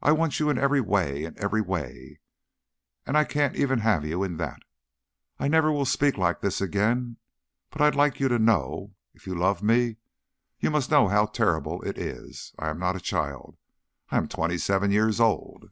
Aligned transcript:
I 0.00 0.10
want 0.12 0.40
you 0.40 0.48
in 0.48 0.56
every 0.56 0.80
way! 0.80 1.24
in 1.24 1.38
every 1.38 1.60
way! 1.60 2.20
And 3.04 3.14
I 3.14 3.24
can't 3.24 3.54
even 3.56 3.80
have 3.80 4.02
you 4.02 4.22
in 4.22 4.38
that. 4.38 4.62
I 5.38 5.48
never 5.48 5.70
will 5.70 5.84
speak 5.84 6.16
like 6.16 6.40
this 6.40 6.62
again, 6.62 7.18
but 7.68 7.82
I'd 7.82 7.94
like 7.94 8.18
you 8.18 8.28
to 8.28 8.38
know. 8.38 8.94
If 9.12 9.26
you 9.26 9.34
love 9.34 9.62
me, 9.62 9.98
you 10.60 10.70
must 10.70 10.90
know 10.90 11.08
how 11.08 11.26
terrible 11.26 11.82
it 11.82 11.98
is. 11.98 12.54
I 12.58 12.70
am 12.70 12.78
not 12.78 12.96
a 12.96 13.00
child. 13.00 13.58
I 14.08 14.16
am 14.16 14.28
twenty 14.28 14.56
seven 14.56 14.90
years 14.90 15.20
old." 15.20 15.68